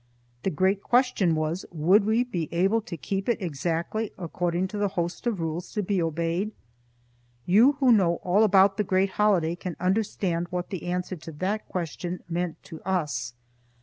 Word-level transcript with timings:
The 0.41 0.49
great 0.49 0.81
question 0.81 1.35
was, 1.35 1.63
Would 1.71 2.05
we 2.05 2.23
be 2.23 2.49
able 2.51 2.81
to 2.81 2.97
keep 2.97 3.29
it 3.29 3.39
exactly 3.39 4.11
according 4.17 4.67
to 4.69 4.79
the 4.79 4.87
host 4.87 5.27
of 5.27 5.39
rules 5.39 5.71
to 5.73 5.83
be 5.83 6.01
obeyed? 6.01 6.53
You 7.45 7.73
who 7.73 7.91
know 7.91 8.15
all 8.23 8.43
about 8.43 8.77
the 8.77 8.83
great 8.83 9.11
holiday 9.11 9.53
can 9.55 9.75
understand 9.79 10.47
what 10.49 10.71
the 10.71 10.87
answer 10.87 11.17
to 11.17 11.31
that 11.33 11.67
question 11.67 12.23
meant 12.27 12.63
to 12.63 12.81
us. 12.81 13.35